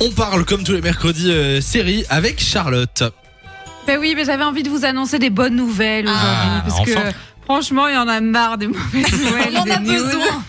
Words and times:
On 0.00 0.10
parle 0.10 0.44
comme 0.44 0.64
tous 0.64 0.72
les 0.72 0.80
mercredis 0.80 1.30
euh, 1.30 1.60
série 1.60 2.04
avec 2.10 2.40
Charlotte. 2.42 3.04
Ben 3.86 3.96
oui, 4.00 4.14
mais 4.16 4.24
j'avais 4.24 4.42
envie 4.42 4.64
de 4.64 4.68
vous 4.68 4.84
annoncer 4.84 5.20
des 5.20 5.30
bonnes 5.30 5.54
nouvelles 5.54 6.06
aujourd'hui. 6.06 6.50
Ah, 6.50 6.64
parce 6.66 6.80
que 6.84 6.90
franchement, 7.44 7.86
il 7.86 7.94
y 7.94 7.96
en 7.96 8.08
a 8.08 8.20
marre 8.20 8.58
des 8.58 8.66
mauvaises 8.66 9.12
nouvelles. 9.24 9.52
On 9.54 9.60
en 9.60 9.64
des 9.64 9.70
a 9.70 9.78
news. 9.78 9.92
besoin. 10.04 10.44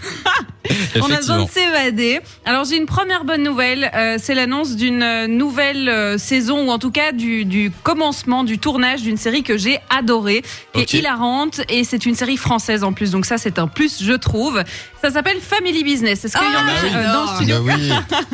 On 1.02 1.12
a 1.12 1.18
besoin 1.18 1.44
de 1.44 1.50
s'évader. 1.50 2.20
Alors 2.46 2.66
j'ai 2.66 2.78
une 2.78 2.86
première 2.86 3.24
bonne 3.26 3.44
nouvelle, 3.44 3.92
euh, 3.96 4.18
c'est 4.20 4.36
l'annonce 4.36 4.76
d'une 4.76 5.04
euh, 5.04 5.28
nouvelle 5.28 5.90
euh, 5.90 6.18
saison 6.18 6.68
ou 6.68 6.72
en 6.72 6.80
tout 6.80 6.92
cas 6.92 7.12
du, 7.12 7.46
du 7.46 7.72
commencement 7.84 8.44
du 8.44 8.58
tournage 8.60 9.02
d'une 9.02 9.18
série 9.18 9.44
que 9.44 9.58
j'ai 9.58 9.80
adorée, 9.90 10.42
qui 10.74 10.82
Ok. 10.82 10.94
est 10.94 10.98
hilarante 11.00 11.62
et 11.70 11.84
c'est 11.84 12.06
une 12.06 12.16
série 12.16 12.38
française 12.38 12.84
en 12.84 12.94
plus, 12.94 13.12
donc 13.12 13.26
ça 13.26 13.38
c'est 13.38 13.60
un 13.60 13.68
plus 13.68 14.04
je 14.04 14.14
trouve. 14.14 14.64
Ça 15.02 15.12
s'appelle 15.12 15.38
Family 15.40 15.84
Business. 15.84 16.26
Est-ce 16.26 16.36
qu'il 16.38 16.48
y 16.48 16.56
en 16.56 16.60
Ah, 16.60 16.62
a 16.62 16.66
bah 16.66 16.72
oui. 16.84 16.90
euh, 16.96 17.14
dans 17.14 17.22
le 17.24 17.28
Ah, 17.30 17.36
studio 17.36 17.56
Bah 17.64 17.74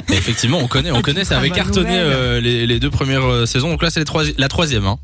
oui. 0.07 0.15
Effectivement, 0.15 0.59
on 0.59 0.67
connaît, 0.67 0.91
on 0.91 1.01
connaît. 1.01 1.25
Ça 1.25 1.37
avait 1.37 1.49
Bonne 1.49 1.57
cartonné 1.57 1.89
nouvelle. 1.89 2.13
euh, 2.13 2.39
les, 2.39 2.65
les 2.65 2.79
deux 2.79 2.89
premières 2.89 3.25
euh, 3.25 3.45
saisons. 3.45 3.69
Donc 3.69 3.83
là, 3.83 3.89
c'est 3.89 3.99
les 3.99 4.05
trois- 4.05 4.23
la 4.37 4.47
troisième. 4.47 4.85
Hein. 4.85 4.97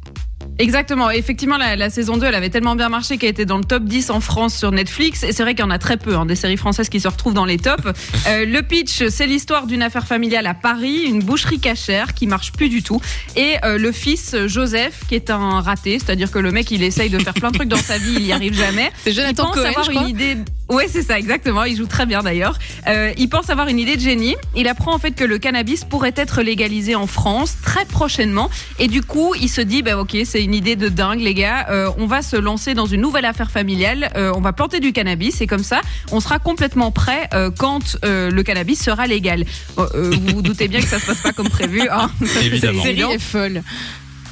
Exactement. 0.59 1.09
Effectivement, 1.11 1.57
la, 1.57 1.75
la 1.75 1.89
saison 1.89 2.17
2, 2.17 2.25
elle 2.25 2.35
avait 2.35 2.49
tellement 2.49 2.75
bien 2.75 2.89
marché 2.89 3.17
qu'elle 3.17 3.29
était 3.29 3.45
dans 3.45 3.57
le 3.57 3.63
top 3.63 3.83
10 3.83 4.09
en 4.09 4.19
France 4.21 4.55
sur 4.57 4.71
Netflix. 4.71 5.23
Et 5.23 5.31
c'est 5.31 5.43
vrai 5.43 5.53
qu'il 5.53 5.63
y 5.63 5.67
en 5.67 5.71
a 5.71 5.77
très 5.79 5.97
peu, 5.97 6.15
hein, 6.15 6.25
des 6.25 6.35
séries 6.35 6.57
françaises 6.57 6.89
qui 6.89 6.99
se 6.99 7.07
retrouvent 7.07 7.33
dans 7.33 7.45
les 7.45 7.57
tops. 7.57 7.83
Euh, 8.27 8.45
le 8.45 8.61
pitch, 8.61 9.07
c'est 9.07 9.27
l'histoire 9.27 9.67
d'une 9.67 9.81
affaire 9.81 10.05
familiale 10.05 10.47
à 10.47 10.53
Paris, 10.53 11.03
une 11.05 11.19
boucherie 11.23 11.59
cachère 11.59 12.13
qui 12.13 12.27
marche 12.27 12.51
plus 12.51 12.67
du 12.67 12.83
tout. 12.83 12.99
Et 13.37 13.55
euh, 13.63 13.77
le 13.77 13.91
fils, 13.91 14.35
Joseph, 14.47 15.01
qui 15.07 15.15
est 15.15 15.29
un 15.29 15.61
raté, 15.61 15.99
c'est-à-dire 15.99 16.29
que 16.31 16.39
le 16.39 16.51
mec, 16.51 16.69
il 16.71 16.83
essaye 16.83 17.09
de 17.09 17.19
faire 17.19 17.33
plein 17.33 17.51
de 17.51 17.55
trucs 17.57 17.69
dans 17.69 17.77
sa 17.77 17.97
vie, 17.97 18.15
il 18.15 18.25
y 18.25 18.33
arrive 18.33 18.53
jamais. 18.53 18.91
C'est 19.03 19.11
Il 19.11 19.15
Jonathan 19.15 19.45
pense 19.45 19.55
Cohen, 19.55 19.65
avoir 19.69 19.83
je 19.85 19.91
crois. 19.91 20.01
une 20.03 20.09
idée. 20.09 20.37
Ouais, 20.69 20.87
c'est 20.89 21.01
ça, 21.01 21.17
exactement. 21.17 21.63
Il 21.63 21.77
joue 21.77 21.85
très 21.85 22.05
bien 22.05 22.23
d'ailleurs. 22.23 22.59
Euh, 22.87 23.13
il 23.17 23.29
pense 23.29 23.49
avoir 23.49 23.67
une 23.67 23.79
idée 23.79 23.95
de 23.95 24.01
génie. 24.01 24.35
Il 24.55 24.67
apprend 24.67 24.93
en 24.93 24.99
fait 24.99 25.11
que 25.11 25.23
le 25.23 25.37
cannabis 25.37 25.85
pourrait 25.85 26.13
être 26.15 26.41
légalisé 26.41 26.95
en 26.95 27.07
France 27.07 27.55
très 27.63 27.85
prochainement. 27.85 28.49
Et 28.77 28.87
du 28.87 29.01
coup, 29.01 29.33
il 29.39 29.49
se 29.49 29.61
dit, 29.61 29.81
bah 29.81 29.97
ok, 29.97 30.17
c'est 30.25 30.43
une 30.43 30.53
idée 30.53 30.75
de 30.75 30.89
dingue, 30.89 31.21
les 31.21 31.33
gars. 31.33 31.67
Euh, 31.69 31.89
on 31.97 32.05
va 32.05 32.21
se 32.21 32.35
lancer 32.35 32.73
dans 32.73 32.85
une 32.85 33.01
nouvelle 33.01 33.25
affaire 33.25 33.49
familiale. 33.49 34.09
Euh, 34.17 34.33
on 34.35 34.41
va 34.41 34.51
planter 34.51 34.79
du 34.79 34.91
cannabis 34.91 35.39
et 35.41 35.47
comme 35.47 35.63
ça, 35.63 35.81
on 36.11 36.19
sera 36.19 36.39
complètement 36.39 36.91
prêt 36.91 37.29
euh, 37.33 37.49
quand 37.57 37.97
euh, 38.03 38.29
le 38.29 38.43
cannabis 38.43 38.81
sera 38.81 39.07
légal. 39.07 39.45
Euh, 39.77 39.87
euh, 39.95 40.11
vous 40.11 40.35
vous 40.35 40.41
doutez 40.41 40.67
bien 40.67 40.81
que 40.81 40.87
ça 40.87 40.99
se 40.99 41.05
passe 41.05 41.21
pas 41.21 41.31
comme 41.31 41.49
prévu. 41.49 41.87
Hein. 41.89 42.11
Évidemment. 42.43 42.83
La 42.83 42.83
série 42.83 43.13
est 43.13 43.19
folle. 43.19 43.63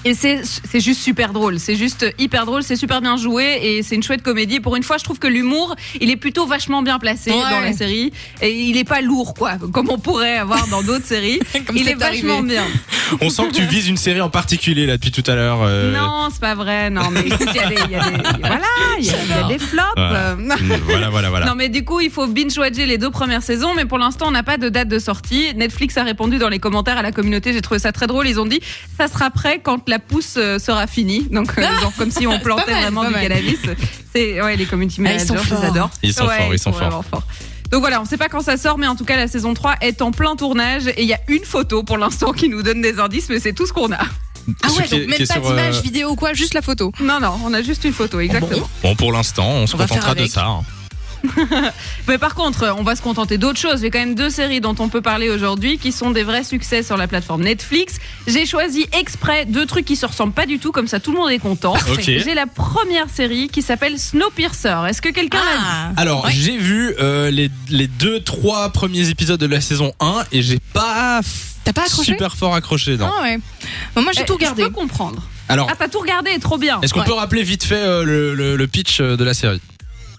Et 0.08 0.14
c'est 0.14 0.42
c'est 0.44 0.80
juste 0.80 1.02
super 1.02 1.34
drôle. 1.34 1.60
C'est 1.60 1.76
juste 1.76 2.06
hyper 2.20 2.46
drôle. 2.46 2.62
C'est 2.62 2.76
super 2.76 3.02
bien 3.02 3.18
joué 3.18 3.60
et 3.64 3.82
c'est 3.84 3.96
une 3.96 4.04
chouette 4.04 4.22
comédie. 4.22 4.60
Pour 4.60 4.76
une 4.76 4.84
fois, 4.84 4.98
je 5.00 5.04
trouve 5.04 5.18
que 5.18 5.28
l'humour, 5.28 5.76
il 6.00 6.12
est 6.12 6.16
plutôt 6.16 6.46
vachement 6.46 6.84
bien 6.84 7.00
placé 7.00 7.32
Ouais. 7.32 7.38
dans 7.50 7.60
la 7.60 7.74
série 7.74 8.14
et 8.42 8.52
il 8.54 8.78
est 8.78 8.84
pas 8.84 9.02
lourd, 9.02 9.34
quoi, 9.34 9.54
comme 9.74 9.90
on 9.90 9.98
pourrait 9.98 10.38
avoir 10.38 10.68
dans 10.68 10.84
d'autres 10.84 11.06
séries. 11.16 11.40
Comme 11.66 11.76
il 11.76 11.86
c'est 11.86 11.92
est 11.92 11.96
vachement 11.96 12.44
bien. 12.44 12.64
On 13.22 13.30
sent 13.30 13.48
que 13.50 13.54
tu 13.56 13.64
vises 13.66 13.88
une 13.88 13.98
série 13.98 14.22
en 14.22 14.30
particulier 14.30 14.86
là 14.86 14.98
depuis 14.98 15.12
tout 15.12 15.24
à 15.30 15.36
l'heure. 15.36 15.60
euh, 15.64 15.92
Non, 15.96 16.30
c'est 16.32 16.40
pas 16.42 16.56
vrai. 16.56 16.90
Non, 16.90 17.10
mais 17.12 17.22
écoute, 17.22 17.48
il 17.50 17.56
y 17.56 17.60
a 17.60 17.68
des, 17.70 17.76
il 17.86 17.92
y 17.92 17.96
a 17.96 18.00
des- 18.10 18.40
voilà, 18.42 18.66
il 19.00 19.06
y 19.06 19.10
a, 19.10 19.14
il 19.24 19.30
y 19.30 19.34
a 19.34 19.48
des 19.48 19.60
flops. 19.60 19.84
Voilà. 19.96 20.36
Voilà, 20.86 21.10
voilà, 21.10 21.30
voilà. 21.30 21.46
Non 21.46 21.56
mais 21.56 21.70
du 21.70 21.84
coup 21.84 22.00
il 22.00 22.10
faut 22.10 22.28
binge-watcher 22.28 22.86
les 22.86 22.98
deux 22.98 23.10
premières 23.10 23.42
saisons 23.44 23.74
mais 23.76 23.86
pour 23.86 23.98
l'instant 23.98 24.28
on 24.28 24.32
n'a 24.32 24.44
pas 24.44 24.58
de 24.58 24.70
date 24.70 24.88
de 24.88 25.00
sortie. 25.00 25.54
Netflix 25.56 25.98
a 25.98 26.04
répondu 26.04 26.38
dans 26.38 26.50
les 26.50 26.60
commentaires 26.60 26.98
à 26.98 27.02
la 27.02 27.12
communauté, 27.12 27.54
j'ai 27.54 27.62
trouvé 27.62 27.80
ça 27.80 27.92
très 27.92 28.08
drôle, 28.08 28.28
ils 28.28 28.40
ont 28.40 28.46
dit 28.46 28.60
ça 28.98 29.08
sera 29.08 29.30
prêt 29.30 29.60
quand 29.62 29.88
la 29.90 30.00
pousse 30.00 30.36
euh, 30.38 30.60
sera 30.60 30.88
finie. 30.88 31.28
Donc 31.32 31.52
euh, 31.58 31.62
genre 31.82 31.94
comme 31.98 32.12
si 32.12 32.26
on 32.28 32.40
plantait 32.40 32.72
mal, 32.72 32.82
vraiment 32.84 33.06
du 33.06 33.12
mal. 33.12 33.22
cannabis. 33.28 33.60
C'est 34.14 34.42
ouais 34.42 34.56
les 34.56 34.66
community 34.66 35.02
Ah, 35.06 35.14
ils 35.14 35.20
sont 35.20 35.34
managers, 35.34 35.50
je 35.56 35.62
les 35.62 35.68
adore. 35.68 35.90
Ils 36.04 36.14
sont 36.14 36.26
Ouais, 36.28 36.38
forts, 36.38 36.54
ils 36.54 36.60
sont 36.60 36.72
vraiment 36.72 37.02
forts. 37.04 37.24
Donc 37.72 37.82
voilà, 37.82 38.02
on 38.02 38.06
sait 38.06 38.18
pas 38.18 38.30
quand 38.30 38.42
ça 38.42 38.58
sort, 38.58 38.78
mais 38.78 38.88
en 38.88 38.96
tout 38.96 39.06
cas 39.06 39.18
la 39.18 39.28
saison 39.28 39.54
3 39.54 39.76
est 39.82 40.02
en 40.02 40.12
plein 40.12 40.36
tournage 40.36 40.88
et 40.88 41.02
il 41.02 41.08
y 41.08 41.14
a 41.14 41.20
une 41.28 41.44
photo 41.44 41.84
pour 41.84 41.98
l'instant 41.98 42.32
qui 42.32 42.48
nous 42.50 42.62
donne 42.64 42.82
des 42.82 43.00
indices, 43.00 43.28
mais 43.30 43.40
c'est 43.40 43.54
tout 43.54 43.66
ce 43.66 43.74
qu'on 43.74 43.92
a. 43.92 43.98
Ah 44.62 44.68
ouais, 44.78 44.88
donc 44.88 45.08
même 45.08 45.28
pas 45.28 45.40
d'image 45.40 45.78
euh, 45.78 45.82
vidéo 45.82 46.10
ou 46.12 46.16
quoi, 46.16 46.34
juste 46.34 46.54
la 46.54 46.62
photo. 46.62 46.92
Non, 47.02 47.20
non, 47.20 47.40
on 47.44 47.54
a 47.54 47.64
juste 47.64 47.84
une 47.84 47.94
photo, 47.94 48.20
exactement. 48.20 48.70
Bon, 48.84 48.96
pour 48.96 49.12
l'instant, 49.12 49.48
on 49.50 49.66
se 49.68 49.76
On 49.76 49.80
contentera 49.80 50.14
de 50.14 50.26
ça. 50.28 50.46
hein. 50.46 50.62
Mais 52.08 52.18
par 52.18 52.36
contre, 52.36 52.74
on 52.78 52.84
va 52.84 52.96
se 52.96 53.02
contenter 53.02 53.38
d'autres 53.38 53.60
choses. 53.60 53.82
J'ai 53.82 53.90
quand 53.90 54.00
même 54.00 54.16
deux 54.16 54.30
séries 54.30 54.62
dont 54.62 54.76
on 54.80 54.90
peut 54.90 55.02
parler 55.02 55.30
aujourd'hui 55.30 55.78
qui 55.78 55.92
sont 55.92 56.12
des 56.12 56.24
vrais 56.24 56.44
succès 56.44 56.84
sur 56.84 56.98
la 56.98 57.08
plateforme 57.08 57.44
Netflix. 57.44 57.96
J'ai 58.28 58.46
choisi 58.46 58.86
exprès 58.98 59.46
deux 59.46 59.66
trucs 59.66 59.86
qui 59.86 59.96
se 59.96 60.06
ressemblent 60.06 60.34
pas 60.34 60.46
du 60.46 60.60
tout, 60.60 60.72
comme 60.72 60.88
ça 60.88 61.00
tout 61.00 61.12
le 61.12 61.18
monde 61.18 61.32
est 61.32 61.40
content. 61.40 61.76
J'ai 62.00 62.34
la 62.36 62.48
première 62.48 63.10
série 63.10 63.48
qui 63.50 63.62
s'appelle 63.62 63.98
Snowpiercer. 64.00 64.76
Est-ce 64.90 65.02
que 65.02 65.10
quelqu'un 65.10 65.40
l'a 65.40 65.58
vu? 65.58 65.64
Ah, 65.66 65.92
Alors, 65.98 66.26
Ouais. 66.26 66.32
j'ai 66.34 66.58
vu 66.58 66.94
euh, 67.00 67.30
les, 67.30 67.50
les 67.70 67.88
deux, 67.88 68.20
trois 68.22 68.70
premiers 68.70 69.10
épisodes 69.10 69.40
de 69.40 69.46
la 69.46 69.62
saison 69.62 69.94
1 70.00 70.24
et 70.32 70.42
j'ai 70.42 70.60
pas, 70.74 71.22
T'as 71.64 71.74
pas 71.74 71.84
accroché? 71.84 72.12
super 72.14 72.36
fort 72.36 72.56
accroché. 72.56 72.98
Non. 72.98 73.10
Ah 73.20 73.24
ouais. 73.24 73.38
Bon, 73.96 74.02
moi 74.02 74.12
j'ai 74.14 74.22
Eh, 74.22 74.26
tout 74.26 74.34
regardé. 74.36 74.64
Je 74.64 74.68
peux 74.68 74.74
comprendre. 74.74 75.22
Alors, 75.50 75.68
Ah, 75.72 75.76
t'as 75.78 75.88
tout 75.88 76.00
regardé, 76.00 76.38
trop 76.40 76.58
bien. 76.58 76.80
est-ce 76.82 76.94
qu'on 76.94 77.02
ouais. 77.02 77.06
peut 77.06 77.14
rappeler 77.14 77.44
vite 77.44 77.64
fait 77.64 77.76
euh, 77.76 78.04
le, 78.04 78.34
le- 78.34 78.56
le 78.56 78.68
pitch 78.68 79.00
euh, 79.02 79.16
de 79.18 79.24
la 79.24 79.34
série? 79.34 79.62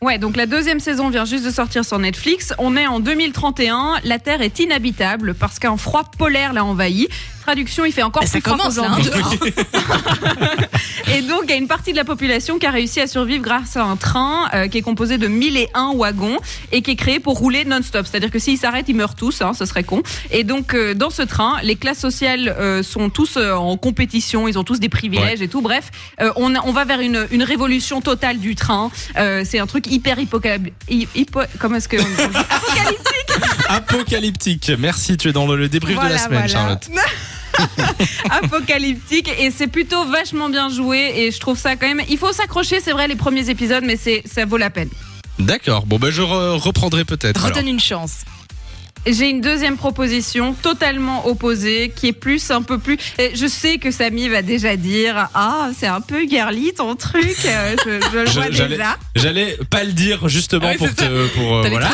Ouais, 0.02 0.18
donc 0.18 0.36
la 0.36 0.46
deuxième 0.46 0.78
saison 0.78 1.08
vient 1.08 1.24
juste 1.24 1.44
de 1.44 1.50
sortir 1.50 1.84
sur 1.84 1.98
Netflix. 1.98 2.52
On 2.58 2.76
est 2.76 2.86
en 2.86 3.00
2031. 3.00 3.94
La 4.04 4.18
Terre 4.18 4.42
est 4.42 4.58
inhabitable 4.58 5.34
parce 5.34 5.58
qu'un 5.58 5.76
froid 5.76 6.04
polaire 6.18 6.52
l'a 6.52 6.64
envahi. 6.64 7.08
Traduction, 7.42 7.84
il 7.84 7.92
fait 7.92 8.02
encore 8.02 8.22
Bah, 8.22 8.28
ça 8.28 8.40
plus 8.40 8.42
froid 8.42 8.58
commence, 8.58 8.76
là, 8.76 8.90
hein. 8.90 8.98
Et 11.16 11.22
donc, 11.22 11.44
il 11.44 11.50
y 11.50 11.54
a 11.54 11.56
une 11.56 11.66
partie 11.66 11.92
de 11.92 11.96
la 11.96 12.04
population 12.04 12.58
qui 12.58 12.66
a 12.66 12.70
réussi 12.70 13.00
à 13.00 13.06
survivre 13.06 13.42
grâce 13.42 13.78
à 13.78 13.82
un 13.82 13.96
train 13.96 14.50
euh, 14.52 14.68
qui 14.68 14.76
est 14.76 14.82
composé 14.82 15.16
de 15.16 15.28
1001 15.28 15.94
wagons 15.94 16.36
et 16.72 16.82
qui 16.82 16.90
est 16.90 16.96
créé 16.96 17.20
pour 17.20 17.38
rouler 17.38 17.64
non-stop. 17.64 18.06
C'est-à-dire 18.06 18.30
que 18.30 18.38
s'ils 18.38 18.58
s'arrêtent, 18.58 18.90
ils 18.90 18.94
meurent 18.94 19.14
tous, 19.14 19.40
hein, 19.40 19.54
ce 19.54 19.64
serait 19.64 19.82
con. 19.82 20.02
Et 20.30 20.44
donc, 20.44 20.74
euh, 20.74 20.92
dans 20.92 21.08
ce 21.08 21.22
train, 21.22 21.56
les 21.62 21.76
classes 21.76 22.00
sociales 22.00 22.54
euh, 22.58 22.82
sont 22.82 23.08
tous 23.08 23.38
euh, 23.38 23.54
en 23.54 23.78
compétition, 23.78 24.46
ils 24.46 24.58
ont 24.58 24.64
tous 24.64 24.78
des 24.78 24.90
privilèges 24.90 25.40
et 25.40 25.48
tout. 25.48 25.62
Bref, 25.62 25.90
euh, 26.20 26.30
on, 26.36 26.54
on 26.54 26.72
va 26.72 26.84
vers 26.84 27.00
une, 27.00 27.26
une 27.30 27.42
révolution 27.42 28.02
totale 28.02 28.38
du 28.38 28.54
train. 28.54 28.90
Euh, 29.16 29.42
c'est 29.42 29.58
un 29.58 29.66
truc 29.66 29.86
hyper 29.90 30.18
hypocalyptique. 30.18 30.74
Hypo, 31.14 31.40
comment 31.58 31.76
est-ce 31.76 31.88
que... 31.88 31.96
Apocalyptique 32.50 33.32
Apocalyptique. 33.70 34.72
Merci, 34.78 35.16
tu 35.16 35.30
es 35.30 35.32
dans 35.32 35.46
le, 35.46 35.56
le 35.56 35.70
débrief 35.70 35.98
de 35.98 36.08
la 36.08 36.18
semaine, 36.18 36.40
voilà. 36.40 36.48
Charlotte. 36.48 36.90
apocalyptique 38.30 39.30
et 39.38 39.50
c'est 39.50 39.66
plutôt 39.66 40.04
vachement 40.06 40.48
bien 40.48 40.68
joué 40.68 41.12
et 41.16 41.30
je 41.30 41.38
trouve 41.40 41.58
ça 41.58 41.76
quand 41.76 41.86
même 41.86 42.02
il 42.08 42.18
faut 42.18 42.32
s'accrocher 42.32 42.80
c'est 42.80 42.92
vrai 42.92 43.08
les 43.08 43.16
premiers 43.16 43.48
épisodes 43.50 43.84
mais 43.86 43.96
c'est 43.96 44.22
ça 44.26 44.44
vaut 44.44 44.56
la 44.56 44.70
peine 44.70 44.88
D'accord. 45.38 45.84
Bon, 45.84 45.98
bah, 45.98 46.10
je 46.10 46.22
re- 46.22 46.56
reprendrai 46.56 47.04
peut-être. 47.04 47.44
alors. 47.44 47.54
Redonne 47.54 47.68
une 47.68 47.78
chance. 47.78 48.20
J'ai 49.06 49.30
une 49.30 49.40
deuxième 49.40 49.76
proposition 49.76 50.54
totalement 50.54 51.26
opposée 51.26 51.92
qui 51.94 52.08
est 52.08 52.12
plus 52.12 52.50
un 52.50 52.62
peu 52.62 52.78
plus. 52.78 52.98
Je 53.34 53.46
sais 53.46 53.78
que 53.78 53.90
Samy 53.90 54.28
va 54.28 54.42
déjà 54.42 54.76
dire 54.76 55.28
ah 55.34 55.70
c'est 55.78 55.86
un 55.86 56.00
peu 56.00 56.26
girly 56.28 56.72
ton 56.74 56.96
truc. 56.96 57.36
Euh, 57.46 57.76
Je, 57.84 57.90
je 58.12 58.18
le 58.18 58.24
vois 58.30 58.50
j'allais- 58.50 58.68
déjà. 58.76 58.96
J'allais 59.14 59.58
pas 59.70 59.84
le 59.84 59.92
dire 59.92 60.28
justement 60.28 60.68
Ah 60.72 60.76
pour 60.76 60.94
te, 60.94 61.26
pour 61.34 61.56
euh, 61.56 61.68
voilà. 61.70 61.90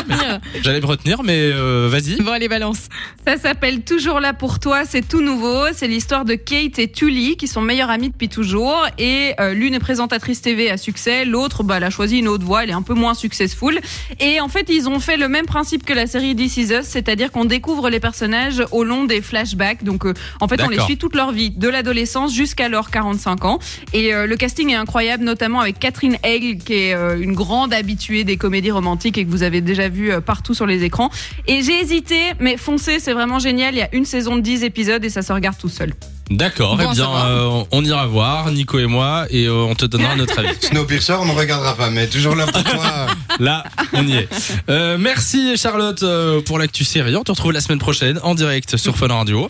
J'allais 0.63 0.81
me 0.81 0.85
retenir, 0.85 1.23
mais 1.23 1.37
euh, 1.37 1.87
vas-y. 1.89 2.17
Bon, 2.21 2.31
allez, 2.31 2.47
balance. 2.47 2.89
Ça 3.25 3.37
s'appelle 3.37 3.81
Toujours 3.81 4.19
là 4.19 4.33
pour 4.33 4.59
toi. 4.59 4.83
C'est 4.85 5.07
tout 5.07 5.21
nouveau. 5.21 5.65
C'est 5.73 5.87
l'histoire 5.87 6.25
de 6.25 6.35
Kate 6.35 6.79
et 6.79 6.91
Tully 6.91 7.37
qui 7.37 7.47
sont 7.47 7.61
meilleures 7.61 7.89
amies 7.89 8.09
depuis 8.09 8.29
toujours. 8.29 8.85
Et 8.97 9.33
euh, 9.39 9.53
l'une 9.53 9.73
est 9.73 9.79
présentatrice 9.79 10.41
TV 10.41 10.69
à 10.69 10.77
succès, 10.77 11.25
l'autre 11.25 11.63
bah, 11.63 11.75
elle 11.77 11.83
a 11.83 11.89
choisi 11.89 12.17
une 12.19 12.27
autre 12.27 12.45
voie. 12.45 12.63
Elle 12.63 12.69
est 12.71 12.73
un 12.73 12.81
peu 12.81 12.93
moins 12.93 13.13
successful. 13.13 13.79
Et 14.19 14.39
en 14.39 14.47
fait 14.49 14.67
ils 14.69 14.89
ont 14.89 14.99
fait 14.99 15.17
le 15.17 15.27
même 15.27 15.45
principe 15.45 15.85
que 15.85 15.93
la 15.93 16.07
série 16.07 16.35
This 16.35 16.57
Is 16.57 16.73
Us, 16.73 16.85
c'est-à-dire 17.03 17.31
qu'on 17.31 17.45
découvre 17.45 17.89
les 17.89 17.99
personnages 17.99 18.63
au 18.71 18.83
long 18.83 19.05
des 19.05 19.21
flashbacks. 19.21 19.83
Donc 19.83 20.05
euh, 20.05 20.13
en 20.39 20.47
fait 20.47 20.61
on 20.61 20.69
les 20.69 20.79
suit 20.79 20.97
toute 20.97 21.15
leur 21.15 21.31
vie, 21.31 21.51
de 21.51 21.67
l'adolescence 21.67 22.33
jusqu'à 22.33 22.69
leurs 22.69 22.91
45 22.91 23.45
ans. 23.45 23.59
Et 23.93 24.13
euh, 24.13 24.25
le 24.25 24.35
casting 24.35 24.69
est 24.69 24.75
incroyable, 24.75 25.23
notamment 25.23 25.59
avec 25.59 25.79
Catherine 25.79 26.17
Hale, 26.23 26.57
qui 26.57 26.73
est 26.73 26.93
euh, 26.93 27.19
une 27.19 27.33
grande 27.33 27.73
habituée 27.73 28.23
des 28.23 28.37
comédies 28.37 28.71
romantiques 28.71 29.17
et 29.17 29.25
que 29.25 29.29
vous 29.29 29.43
avez 29.43 29.61
déjà 29.61 29.89
vu 29.89 30.11
partout 30.21 30.53
sur 30.53 30.65
les 30.65 30.83
écrans. 30.83 31.09
Et 31.47 31.61
j'ai 31.61 31.79
hésité, 31.81 32.33
mais 32.39 32.57
foncez, 32.57 32.99
c'est 32.99 33.13
vraiment 33.13 33.39
génial. 33.39 33.73
Il 33.73 33.79
y 33.79 33.81
a 33.81 33.89
une 33.93 34.05
saison 34.05 34.35
de 34.35 34.41
10 34.41 34.63
épisodes 34.63 35.03
et 35.03 35.09
ça 35.09 35.21
se 35.21 35.33
regarde 35.33 35.57
tout 35.57 35.69
seul. 35.69 35.93
D'accord. 36.29 36.77
Bon 36.77 36.89
eh 36.91 36.95
bien, 36.95 37.09
euh, 37.09 37.63
on 37.71 37.83
ira 37.83 38.07
voir 38.07 38.49
Nico 38.51 38.79
et 38.79 38.85
moi 38.85 39.25
et 39.29 39.45
euh, 39.45 39.65
on 39.69 39.75
te 39.75 39.85
donnera 39.85 40.15
notre 40.17 40.39
avis. 40.39 40.55
Snowpiercer, 40.61 41.13
on 41.13 41.25
ne 41.25 41.33
regardera 41.33 41.75
pas, 41.75 41.89
mais 41.89 42.07
toujours 42.07 42.35
là 42.35 42.45
pour 42.45 42.63
toi. 42.63 43.07
Là, 43.39 43.63
on 43.93 44.07
y 44.07 44.17
est. 44.17 44.29
Euh, 44.69 44.97
merci 44.99 45.57
Charlotte 45.57 46.03
euh, 46.03 46.41
pour 46.41 46.59
l'actu 46.59 46.83
série. 46.83 47.15
On 47.15 47.23
te 47.23 47.31
retrouve 47.31 47.51
la 47.51 47.61
semaine 47.61 47.79
prochaine 47.79 48.19
en 48.23 48.35
direct 48.35 48.77
sur 48.77 48.95
Fun 48.95 49.07
Radio. 49.07 49.47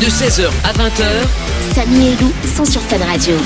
De 0.00 0.06
16h 0.06 0.48
à 0.64 0.72
20h, 0.72 1.74
Samy 1.74 2.08
et 2.08 2.16
Lou 2.20 2.32
sont 2.56 2.64
sur 2.64 2.82
Fan 2.82 3.02
Radio. 3.02 3.36